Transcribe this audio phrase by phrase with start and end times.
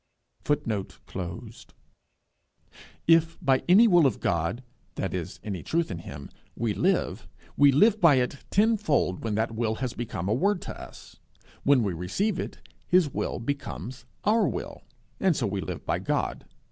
[3.07, 4.63] ]If, by any will of God
[4.95, 9.53] that is, any truth in him we live, we live by it tenfold when that
[9.53, 11.17] will has become a word to us.
[11.61, 14.81] When we receive it, his will becomes our will,
[15.19, 16.45] and so we live by God.